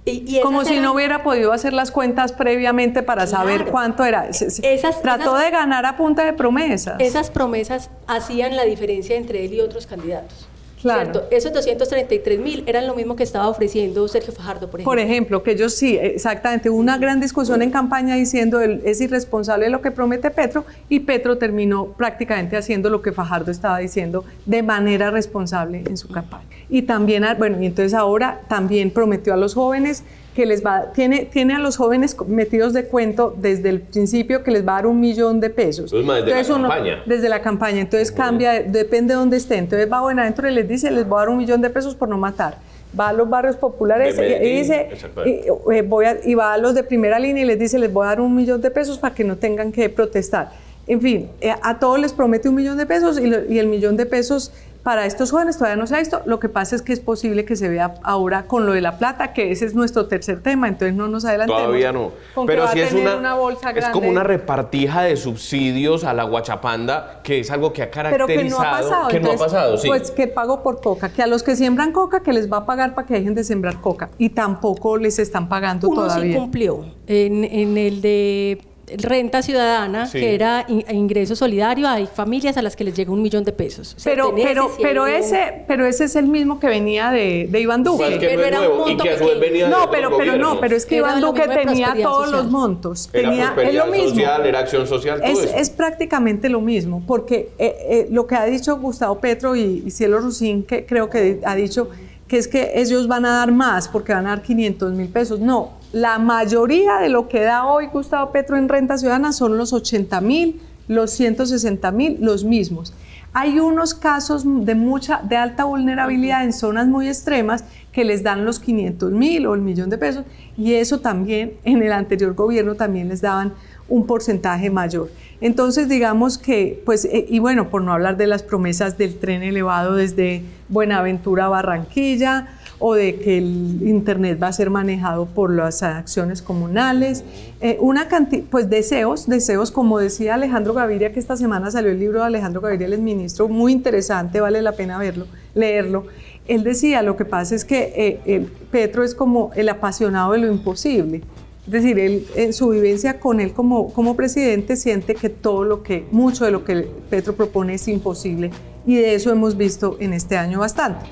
[0.06, 4.32] Y, y Como si no hubiera podido hacer las cuentas previamente para saber cuánto era.
[4.32, 6.98] Se- se- Esas- trató esas- de ganar a punta de promesas.
[6.98, 10.48] Esas promesas hacían la diferencia entre él y otros candidatos.
[10.84, 11.10] Claro.
[11.12, 11.28] ¿cierto?
[11.30, 14.84] Esos 233 mil eran lo mismo que estaba ofreciendo Sergio Fajardo, por ejemplo.
[14.90, 19.00] Por ejemplo, que ellos sí, exactamente, hubo una gran discusión en campaña diciendo él es
[19.00, 24.24] irresponsable lo que promete Petro y Petro terminó prácticamente haciendo lo que Fajardo estaba diciendo
[24.46, 26.44] de manera responsable en su campaña.
[26.68, 30.92] Y también, a- bueno, y entonces ahora también prometió a los jóvenes que les va,
[30.92, 34.74] tiene, tiene a los jóvenes metidos de cuento desde el principio que les va a
[34.76, 35.90] dar un millón de pesos.
[35.92, 37.02] Desde la Entonces uno- campaña.
[37.06, 39.56] desde la campaña, entonces cambia, depende de dónde esté.
[39.58, 42.08] Entonces va Buenaventura y les dice, les voy a dar un millón de pesos por
[42.08, 42.58] no matar.
[42.98, 45.44] va a los barrios populares De y- Medellín, dice, exactamente.
[45.48, 47.92] y, eh, voy a- y va a los de primera línea y les dice, les
[47.92, 50.50] voy a dar un millón de pesos para que no tengan que protestar.
[50.86, 53.66] En fin, eh, a todos les promete un millón de pesos y, lo- y el
[53.66, 54.52] millón de pesos
[54.84, 56.20] para estos jóvenes todavía no se ha visto.
[56.26, 58.98] Lo que pasa es que es posible que se vea ahora con lo de la
[58.98, 61.62] plata, que ese es nuestro tercer tema, entonces no nos adelantemos.
[61.62, 62.12] Todavía no.
[62.34, 63.92] con que Pero va sí a es tener una, bolsa es grande.
[63.92, 68.28] como una repartija de subsidios a la guachapanda, que es algo que ha pero caracterizado.
[68.28, 69.08] que no ha pasado.
[69.08, 69.88] que no ha pasado, sí.
[69.88, 72.66] Pues que pago por coca, que a los que siembran coca que les va a
[72.66, 76.36] pagar para que dejen de sembrar coca y tampoco les están pagando Uno sí todavía.
[76.38, 76.84] cumplió.
[77.06, 78.58] En, en el de
[78.98, 80.20] renta ciudadana, Sí.
[80.20, 83.52] que era in- ingreso solidario, hay familias a las que les llega un millón de
[83.52, 83.96] pesos.
[84.04, 88.04] Pero, pero, pero, ese, pero ese es el mismo que venía de, de Iván Duque.
[88.14, 89.68] Es que pero no es era nuevo, monto pequeño.
[89.68, 92.42] No, pero, pero no, pero es que Era Iván Duque tenía todos social.
[92.42, 93.10] los montos.
[93.12, 94.08] Era Tenía, es prosperidad lo mismo.
[94.10, 95.56] social, era acción social, todo Es, eso.
[95.56, 99.90] es prácticamente lo mismo, porque eh, eh, lo que ha dicho Gustavo Petro y, y
[99.90, 101.88] Cielo Rusín, que creo que ha dicho
[102.28, 105.40] que es que ellos van a dar más porque van a dar 500 mil pesos.
[105.40, 109.72] No, la mayoría de lo que da hoy Gustavo Petro en renta ciudadana son los
[109.72, 112.92] 80 mil, los 160 mil, los mismos.
[113.32, 118.44] Hay unos casos de mucha, de alta vulnerabilidad en zonas muy extremas que les dan
[118.44, 120.24] los 500 mil o el millón de pesos
[120.56, 123.52] y eso también en el anterior gobierno también les daban
[123.88, 125.10] un porcentaje mayor.
[125.40, 129.44] Entonces, digamos que, pues, eh, y bueno, por no hablar de las promesas del tren
[129.44, 135.52] elevado desde Buenaventura a Barranquilla, o de que el Internet va a ser manejado por
[135.52, 137.24] las acciones comunales,
[137.60, 141.98] eh, una cantidad, pues deseos, deseos, como decía Alejandro Gaviria, que esta semana salió el
[141.98, 146.06] libro de Alejandro Gaviria, el ministro, muy interesante, vale la pena verlo, leerlo.
[146.46, 150.38] Él decía, lo que pasa es que eh, el Petro es como el apasionado de
[150.38, 151.22] lo imposible.
[151.66, 155.82] Es decir, él en su vivencia con él como, como presidente siente que todo lo
[155.82, 158.50] que, mucho de lo que Petro propone es imposible
[158.86, 161.06] y de eso hemos visto en este año bastante.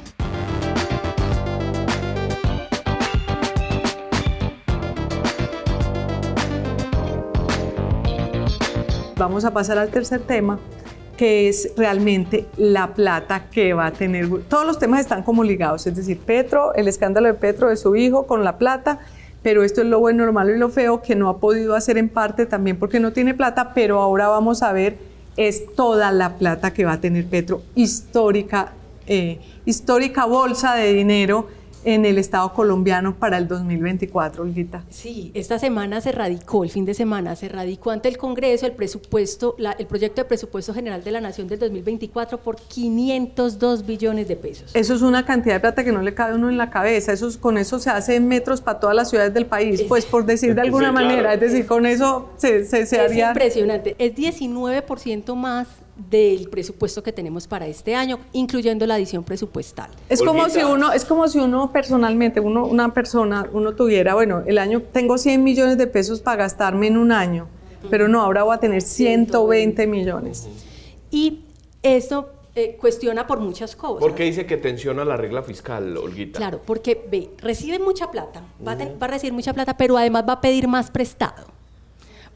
[9.22, 10.58] Vamos a pasar al tercer tema,
[11.16, 14.28] que es realmente la plata que va a tener.
[14.48, 17.94] Todos los temas están como ligados, es decir, Petro, el escándalo de Petro, de su
[17.94, 18.98] hijo con la plata,
[19.40, 21.98] pero esto es lo bueno, lo malo y lo feo que no ha podido hacer
[21.98, 24.98] en parte también porque no tiene plata, pero ahora vamos a ver
[25.36, 28.72] es toda la plata que va a tener Petro, histórica,
[29.06, 31.46] eh, histórica bolsa de dinero
[31.84, 34.84] en el Estado colombiano para el 2024, Olguita.
[34.90, 38.72] Sí, esta semana se radicó, el fin de semana se radicó ante el Congreso el
[38.72, 44.28] presupuesto, la- el proyecto de presupuesto general de la Nación del 2024 por 502 billones
[44.28, 44.70] de pesos.
[44.74, 47.12] Eso es una cantidad de plata que no le cabe a uno en la cabeza.
[47.12, 50.24] Eso es- con eso se hace metros para todas las ciudades del país, pues por
[50.26, 51.06] decir de alguna Sí, claro.
[51.08, 51.34] manera.
[51.34, 53.28] Es decir, con eso se, se, se es haría.
[53.28, 59.90] impresionante, es 19% más del presupuesto que tenemos para este año, incluyendo la adición presupuestal.
[60.08, 64.42] Es como si uno, es como si uno personalmente, uno, una persona, uno tuviera, bueno,
[64.46, 67.46] el año tengo 100 millones de pesos para gastarme en un año,
[67.90, 70.48] pero no, ahora voy a tener 120 millones.
[71.10, 71.40] Y
[71.82, 74.00] esto eh, cuestiona por muchas cosas.
[74.00, 76.38] ¿Por qué dice que tensiona la regla fiscal, Olguita?
[76.38, 79.98] Claro, porque ve, recibe mucha plata, va a, ten- va a recibir mucha plata, pero
[79.98, 81.51] además va a pedir más prestado.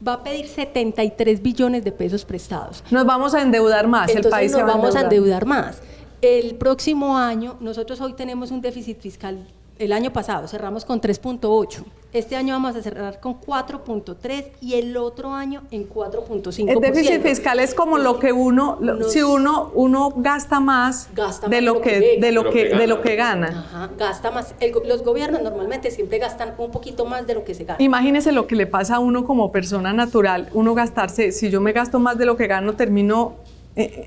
[0.05, 2.83] Va a pedir 73 billones de pesos prestados.
[2.91, 5.43] Nos vamos a endeudar más, Entonces el país nos se va vamos a endeudar.
[5.43, 5.81] endeudar más.
[6.21, 9.47] El próximo año, nosotros hoy tenemos un déficit fiscal,
[9.79, 14.95] el año pasado cerramos con 3.8, este año vamos a cerrar con 4.3 y el
[14.97, 16.69] otro año en 4.5%.
[16.69, 21.47] El déficit fiscal es como lo que uno, Nos- si uno, uno gasta más Gasta
[21.47, 22.31] de más lo que, que de gana.
[22.31, 23.03] lo que, que de lo gana.
[23.09, 23.47] que gana.
[23.67, 24.55] Ajá, gasta más.
[24.59, 27.81] El los gobiernos normalmente siempre gastan un poquito más de lo que se gana.
[27.81, 31.73] Imagínese lo que le pasa a uno como persona natural, uno gastarse, si yo me
[31.73, 33.33] gasto más de lo que gano, termino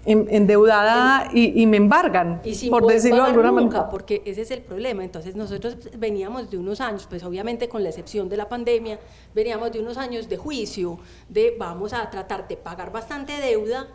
[0.07, 3.89] endeudada y, y me embargan, Y sin por decirlo de alguna nunca, manera.
[3.91, 5.05] porque ese es el problema.
[5.05, 8.99] Entonces nosotros veníamos de unos años, pues obviamente con la excepción de la pandemia,
[9.35, 13.89] veníamos de unos años de juicio, de vamos a tratar de pagar bastante deuda,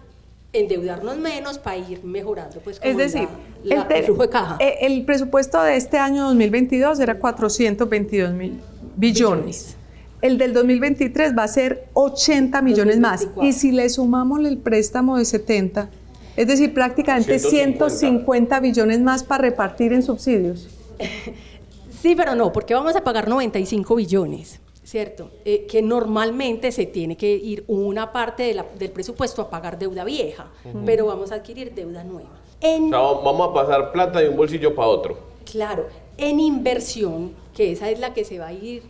[0.54, 3.28] endeudarnos menos para ir mejorando, pues como Es decir,
[3.64, 4.58] la- la- el, de caja.
[4.60, 8.62] eh, el presupuesto de este año 2022 era 422 mil
[8.96, 9.76] billones.
[10.21, 13.21] El del 2023 va a ser 80 millones más.
[13.21, 13.47] 2024.
[13.49, 15.89] Y si le sumamos el préstamo de 70,
[16.36, 17.89] es decir, prácticamente 150.
[17.89, 20.67] 150 billones más para repartir en subsidios.
[22.01, 25.32] Sí, pero no, porque vamos a pagar 95 billones, ¿cierto?
[25.43, 29.80] Eh, que normalmente se tiene que ir una parte de la- del presupuesto a pagar
[29.80, 30.51] deuda vieja,
[30.86, 32.30] pero vamos a adquirir deuda nueva.
[32.62, 35.17] En, O sea, vamos a pasar plata de un bolsillo para otro.
[35.51, 38.84] Claro, en inversión, que esa es la que se va a ir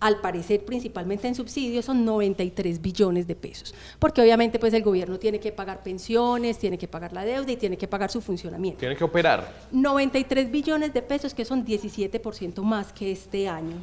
[0.00, 5.18] al parecer principalmente en subsidios, son 93 billones de pesos, porque obviamente pues el gobierno
[5.18, 8.80] tiene que pagar pensiones, tiene que pagar la deuda y tiene que pagar su funcionamiento.
[8.80, 9.52] Tiene que operar.
[9.70, 13.76] 93 billones de pesos, que son 17% más que este año.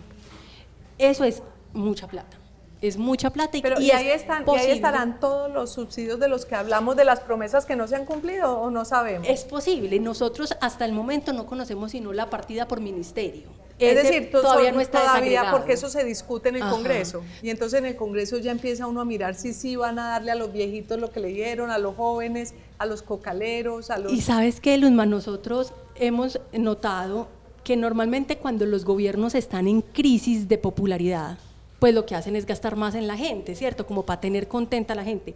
[0.97, 2.37] Eso es mucha plata.
[2.81, 5.71] Es mucha plata y, Pero, y ¿y es ahí, están, y ahí estarán todos los
[5.71, 8.85] subsidios de los que hablamos, de las promesas que no se han cumplido o no
[8.85, 9.27] sabemos.
[9.27, 9.99] Es posible.
[9.99, 13.47] Nosotros hasta el momento no conocemos sino la partida por ministerio.
[13.79, 16.71] Es Ese decir, to- todavía no está todavía porque eso se discute en el Ajá.
[16.71, 17.23] Congreso.
[17.43, 20.31] Y entonces en el Congreso ya empieza uno a mirar si sí van a darle
[20.31, 24.11] a los viejitos lo que le dieron, a los jóvenes, a los cocaleros, a los...
[24.11, 27.27] Y sabes que, Luzma, nosotros hemos notado
[27.63, 31.37] que normalmente cuando los gobiernos están en crisis de popularidad,
[31.79, 33.85] pues lo que hacen es gastar más en la gente, ¿cierto?
[33.85, 35.35] Como para tener contenta a la gente.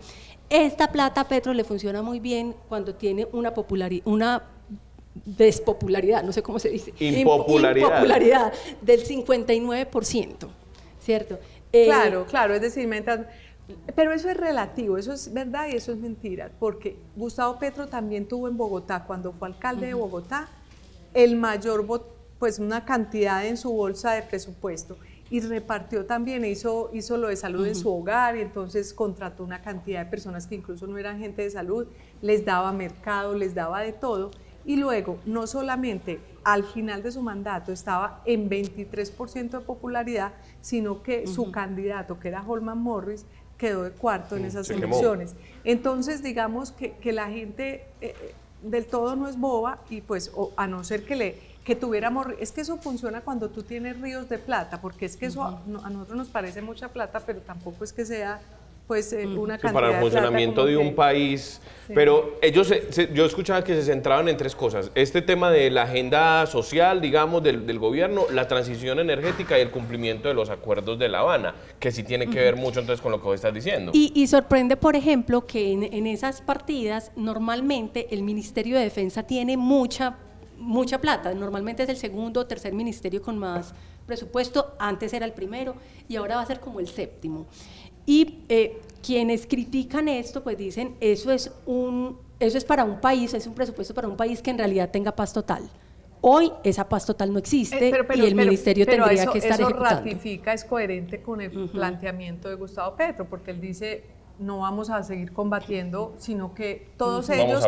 [0.50, 4.44] Esta plata a Petro le funciona muy bien cuando tiene una popularidad, una
[5.26, 6.94] despopularidad, no sé cómo se dice.
[7.00, 7.88] Impopularidad.
[7.88, 10.48] Impopularidad del 59%,
[11.00, 11.40] ¿cierto?
[11.72, 13.22] Eh, Claro, claro, es decir, mientras...
[13.96, 18.28] Pero eso es relativo, eso es verdad y eso es mentira, porque Gustavo Petro también
[18.28, 20.50] tuvo en Bogotá, cuando fue alcalde de Bogotá,
[21.14, 21.86] el mayor,
[22.38, 24.98] pues una cantidad en su bolsa de presupuesto
[25.32, 29.62] y repartió también, hizo, hizo lo de salud en su hogar y entonces contrató una
[29.62, 31.88] cantidad de personas que incluso no eran gente de salud,
[32.22, 34.30] les daba mercado, les daba de todo
[34.66, 41.02] y luego no solamente al final de su mandato estaba en 23% de popularidad, sino
[41.02, 43.26] que su candidato, que era Holman Morris,
[43.58, 44.96] quedó de cuarto en esas se quemó.
[44.98, 45.36] elecciones.
[45.64, 50.32] Entonces, digamos que, que la gente eh, eh, del todo no es boba y pues
[50.36, 53.98] o- a no ser que le que tuviéramos, es que eso funciona cuando tú tienes
[54.02, 57.22] ríos de plata, porque es que eso a, no- a nosotros nos parece mucha plata,
[57.26, 58.42] pero tampoco es que sea
[58.88, 61.62] pues eh, una Sí, cantidad para el de plata funcionamiento de que- un país.
[61.96, 64.92] Pero ellos, se- se- yo escuchaba que se centraban en tres cosas.
[64.96, 69.72] Este tema de la agenda social, digamos, del, del gobierno, la transición energética y el
[69.72, 73.14] cumplimiento de los acuerdos de La Habana, que sí tiene que ver mucho entonces con
[73.14, 73.94] lo que vos estás diciendo.
[73.96, 79.24] Y, y sorprende, por ejemplo, que en, en esas partidas normalmente el Ministerio de Defensa
[79.24, 80.18] tiene mucha,
[80.62, 81.34] mucha plata.
[81.34, 83.74] Normalmente es el segundo o tercer ministerio con más
[84.06, 84.76] presupuesto.
[84.80, 85.76] Antes era el primero
[86.08, 87.48] y ahora va a ser como el séptimo.
[88.06, 93.34] Y eh, quienes critican esto, pues dicen, eso es, un, eso es para un país,
[93.34, 95.70] es un presupuesto para un país que en realidad tenga paz total.
[96.24, 99.32] Hoy esa paz total no existe Eh, pero- pero- y el pero- ministerio tendría eso-
[99.32, 100.04] que estar eso ejecutando.
[100.04, 104.04] ratifica, es coherente con el planteamiento de Gustavo Petro, porque él dice
[104.42, 107.68] no vamos a seguir combatiendo, sino que todos Vamos ellos,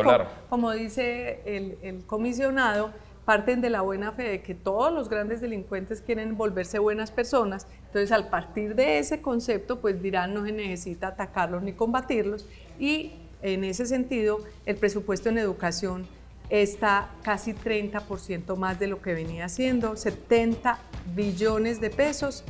[0.49, 2.91] como dice el, el comisionado,
[3.25, 7.67] parten de la buena fe de que todos los grandes delincuentes quieren volverse buenas personas.
[7.85, 12.47] Entonces, al partir de ese concepto, pues dirán no se necesita atacarlos ni combatirlos.
[12.79, 16.07] Y en ese sentido, el presupuesto en educación
[16.49, 20.77] está casi 30% más de lo que venía siendo, 70
[21.15, 22.43] billones de pesos.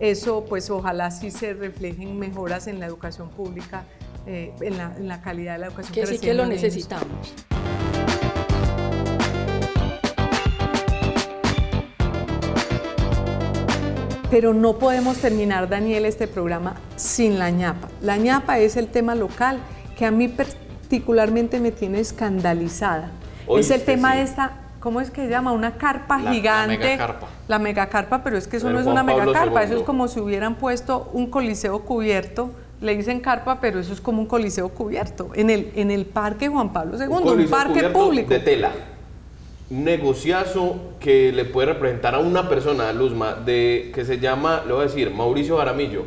[0.00, 3.84] Eso pues ojalá sí se reflejen mejoras en la educación pública,
[4.26, 5.92] eh, en, la, en la calidad de la educación.
[5.92, 6.62] Que sí que lo niños.
[6.62, 7.34] necesitamos.
[14.30, 17.88] Pero no podemos terminar, Daniel, este programa sin la ñapa.
[18.00, 19.58] La ñapa es el tema local
[19.96, 23.10] que a mí particularmente me tiene escandalizada.
[23.48, 24.18] es el tema sí.
[24.18, 25.52] de esta, ¿cómo es que se llama?
[25.52, 26.78] Una carpa La- la gigante.
[26.78, 27.26] megacarpa.
[27.48, 30.20] La megacarpa, pero es que eso no es Juan una megacarpa, eso es como si
[30.20, 32.50] hubieran puesto un coliseo cubierto.
[32.80, 35.30] Le dicen carpa, pero eso es como un coliseo cubierto.
[35.34, 38.30] En el, en el Parque Juan Pablo II, un, coliseo parque público.
[38.30, 38.70] De tela.
[39.70, 44.72] Un negociazo que le puede representar a una persona, Luzma, de, que se llama, le
[44.72, 46.04] voy a decir, Mauricio Jaramillo,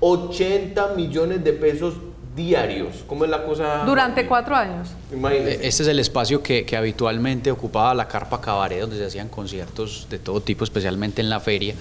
[0.00, 1.94] 80 millones de pesos
[2.38, 3.04] diarios.
[3.06, 3.82] ¿Cómo es la cosa?
[3.84, 4.88] Durante cuatro años.
[5.12, 5.66] Imagínese.
[5.68, 10.06] Este es el espacio que, que habitualmente ocupaba la carpa cabaret, donde se hacían conciertos
[10.08, 11.74] de todo tipo, especialmente en la feria.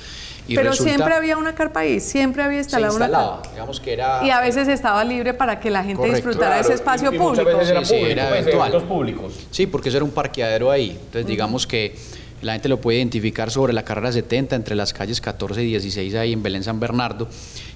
[0.49, 3.49] Y pero resulta- siempre había una carpa ahí, siempre había se instalado una carpa.
[3.51, 4.25] digamos que era...
[4.25, 6.15] Y a veces estaba libre para que la gente Correcto.
[6.15, 7.57] disfrutara de ese Claro, espacio y- y muchas público.
[7.59, 8.83] veces era Sí, sí, público, era pues, eventual.
[8.83, 9.33] públicos.
[9.51, 10.91] Sí, porque eso era un parqueadero ahí.
[10.91, 11.95] Entonces, digamos que
[12.41, 16.15] la gente lo puede identificar sobre la carrera 70, entre las calles 14 y 16
[16.15, 17.27] ahí en Belén San Bernardo.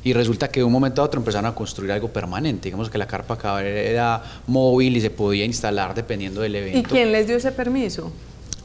[0.04, 2.66] Y resulta que de un momento a otro empezaron a construir algo permanente.
[2.66, 6.80] Digamos que la carpa cabaret era móvil y se podía instalar dependiendo del evento.
[6.80, 8.12] ¿Y quién les dio ese permiso?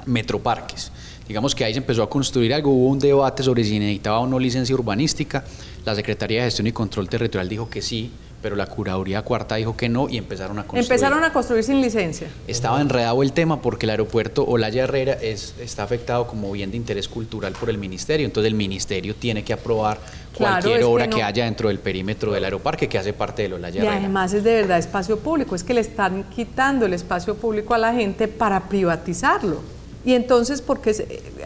[0.04, 0.92] Metroparques.
[1.26, 4.26] Digamos que ahí se empezó a construir algo, hubo un debate sobre si necesitaba o
[4.26, 5.44] no licencia urbanística.
[5.84, 8.12] La Secretaría de Gestión y Control Territorial dijo que sí,
[8.42, 10.84] pero la Curaduría Cuarta dijo que no y empezaron a construir.
[10.84, 12.28] Empezaron a construir sin licencia.
[12.46, 16.76] Estaba enredado el tema porque el aeropuerto Olaya Herrera es, está afectado como bien de
[16.76, 19.98] interés cultural por el ministerio, entonces el ministerio tiene que aprobar
[20.36, 23.54] Claro, cualquier que obra que, haya dentro del perímetro del aeroparque que hace parte del
[23.54, 23.96] Olaya Y Herrera.
[24.00, 27.78] además es de verdad espacio público, es que le están quitando el espacio público a
[27.78, 29.75] la gente para privatizarlo.
[30.06, 30.94] Y entonces, porque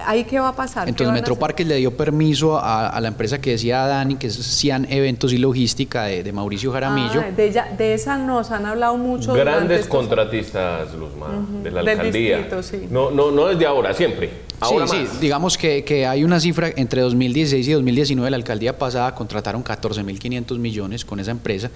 [0.05, 0.87] ahí qué va a pasar?
[0.87, 5.33] Entonces Metroparques le dio permiso a, la empresa que decía Dani, que es Cian Eventos
[5.33, 7.23] y Logística de, Mauricio Jaramillo.
[7.23, 9.33] Ah, de, de, esa nos han hablado mucho.
[9.33, 11.29] Grandes contratistas, Luzma,
[11.63, 12.49] de la alcaldía.
[12.91, 14.31] no, no, no desde ahora, siempre.
[14.61, 18.77] Ahora sí, sí, digamos que, que, hay una cifra entre 2016 y 2019, la alcaldía
[18.77, 21.71] pasada contrataron 14.500 millones con esa empresa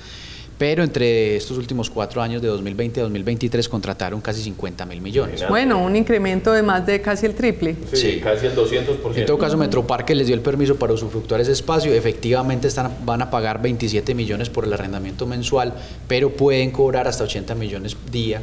[0.65, 5.47] pero entre estos últimos cuatro años, de 2020 a 2023, contrataron casi 50 mil millones.
[5.47, 7.77] Bueno, un incremento de más de casi el triple.
[7.93, 9.15] Sí, casi el 200%.
[9.15, 13.21] En todo caso, Metroparque les dio el permiso para usufructuar ese espacio, efectivamente están, van
[13.21, 15.75] a pagar 27 millones por el arrendamiento mensual,
[16.09, 18.41] pero pueden cobrar hasta 80 millones día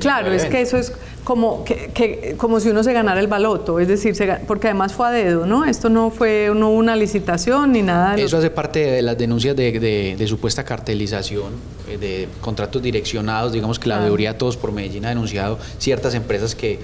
[0.00, 0.92] Claro, es que eso es
[1.24, 4.14] como, que, como si uno se ganara el baloto, es decir,
[4.46, 5.64] porque además fue a dedo, ¿no?
[5.64, 8.16] Esto no fue no una licitación ni nada.
[8.16, 11.52] eso hace parte de las denuncias de, supuesta cartelización,
[11.88, 16.54] eh, de contratos direccionados, digamos que la mayoría todos por Medellín ha denunciado ciertas empresas
[16.54, 16.78] que,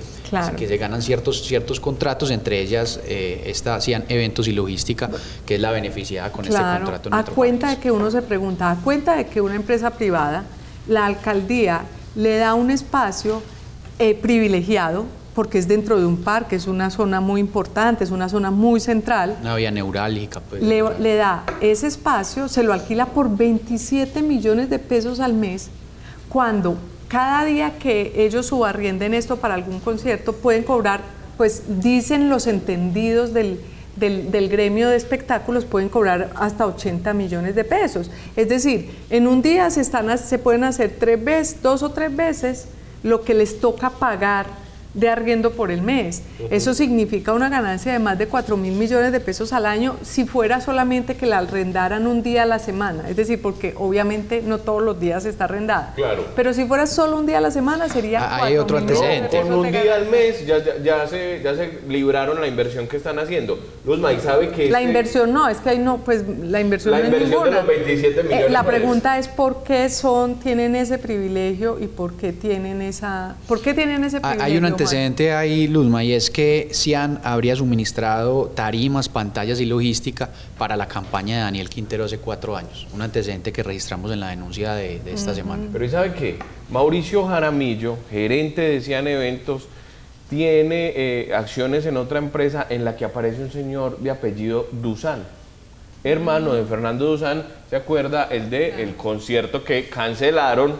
[0.57, 5.11] que se ganan ciertos, ciertos contratos, entre ellas eh, esta hacían eventos y logística,
[5.45, 7.11] que es la beneficiada con este contrato.
[7.13, 10.45] a cuenta de que uno se pregunta, a cuenta de que una empresa privada,
[10.87, 11.83] la alcaldía
[12.19, 13.41] le da un espacio
[14.01, 18.29] eh, privilegiado porque es dentro de un parque, es una zona muy importante, es una
[18.29, 19.37] zona muy central.
[19.41, 20.41] Una vía neurálgica.
[20.41, 20.61] Pues.
[20.61, 25.71] Le, le, da ese espacio, se lo alquila por 27 millones de pesos al mes,
[26.29, 31.03] cuando cada día que ellos subarrienden esto para algún concierto pueden cobrar,
[31.37, 33.61] pues dicen los entendidos del,
[33.99, 38.11] del, gremio de espectáculos pueden cobrar hasta 80 millones de pesos.
[38.37, 42.15] Es decir, en un día se, están, se pueden hacer tres veces, dos o tres
[42.15, 42.69] veces
[43.03, 44.47] lo que les toca pagar
[44.95, 46.23] de arriendo por el mes.
[46.51, 50.25] Eso significa una ganancia de más de 4 mil millones de pesos al año si
[50.25, 53.09] fuera solamente que la arrendaran un día a la semana.
[53.09, 55.93] Es decir, porque obviamente no todos los días está arrendada.
[55.95, 56.25] Claro.
[56.35, 58.21] Pero si fuera solo un día a la semana sería...
[58.23, 59.41] Ah, hay otro antecedente.
[59.41, 63.19] Con un día al mes ya, ya, se, ya se libraron la inversión que están
[63.19, 63.59] haciendo.
[63.85, 64.71] Luzma, ¿y sabe que...
[64.71, 67.67] La este inversión no, es que ahí no, pues la inversión la inversión de los
[67.67, 68.47] 27 millones.
[68.47, 73.37] Eh, la pregunta es por qué son, tienen ese privilegio y por qué tienen esa...
[73.47, 74.45] ¿Por qué tienen ese privilegio?
[74.45, 80.31] Hay un antecedente ahí, Luzma, y es que Cian habría suministrado tarimas, pantallas y logística
[80.57, 82.87] para la campaña de Daniel Quintero hace cuatro años.
[82.93, 85.65] Un antecedente que registramos en la denuncia de, esta semana.
[85.73, 86.39] Pero ¿y sabe qué?
[86.71, 89.67] Mauricio Jaramillo, gerente de Cian Eventos,
[90.31, 95.25] tiene eh, acciones en otra empresa en la que aparece un señor de apellido Dusan,
[96.05, 98.29] hermano de Fernando Dusan, ¿se acuerda?
[98.31, 100.77] El de el concierto que cancelaron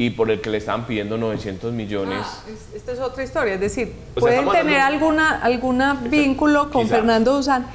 [0.00, 2.20] y por el que le estaban pidiendo 900 millones.
[2.22, 7.66] Ah, esta es otra historia, es decir, pueden tener alguna, alguna vínculo con Fernando Duzán,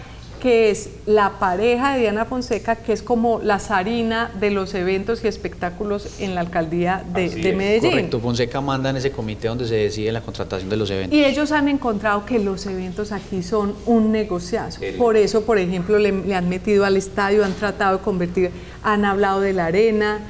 [0.46, 5.24] que es la pareja de Diana Fonseca, que es como la zarina de los eventos
[5.24, 7.92] y espectáculos en la alcaldía de, Medellín.
[7.92, 11.18] Correcto, Fonseca manda en ese comité donde se decide la contratación de los eventos.
[11.18, 14.82] Y ellos han encontrado que los eventos aquí son un negociazo.
[14.98, 18.52] Por eso, por ejemplo, le, le han metido al estadio, han tratado de convertir,
[18.84, 20.22] han hablado de la arena,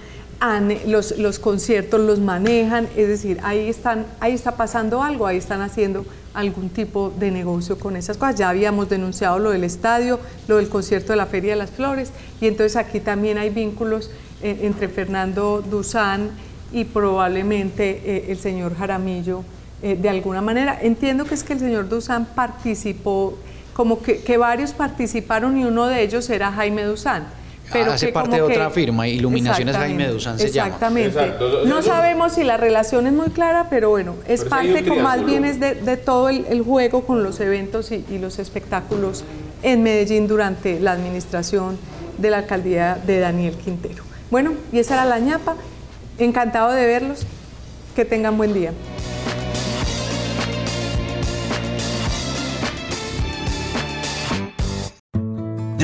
[0.86, 5.62] los, los, conciertos los manejan, es decir, ahí, están, ahí está pasando algo, ahí están
[5.62, 8.36] haciendo algún tipo de negocio con esas cosas.
[8.36, 12.12] Ya habíamos denunciado lo del estadio, lo del concierto de la Feria de las Flores,
[12.42, 14.12] y entonces aquí también hay vínculos
[14.42, 16.32] eh, entre Fernando Duzán
[16.72, 19.44] y probablemente eh, el señor Jaramillo
[19.82, 20.78] eh, de alguna manera.
[20.82, 23.38] Entiendo que es que el señor Duzán participó,
[23.74, 27.26] como que, que varios participaron y uno de ellos era Jaime Duzán
[27.72, 30.68] pero hace parte de otra firma, Iluminaciones Jaime Duzán se llama.
[30.68, 31.34] Exactamente.
[31.66, 35.46] No sabemos si la relación es muy clara, pero bueno, es parte, como más bien
[35.46, 39.24] es de, todo el, juego con los eventos y, los espectáculos
[39.62, 41.78] en Medellín durante la administración
[42.18, 44.04] de la alcaldía de Daniel Quintero.
[44.32, 45.56] Bueno, y esa era la ñapa.
[46.18, 47.26] Encantado de verlos.
[47.96, 48.74] Que tengan buen día.